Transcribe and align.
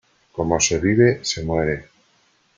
Como 0.31 0.59
se 0.59 0.79
vive, 0.79 1.23
se 1.23 1.43
muere. 1.43 1.87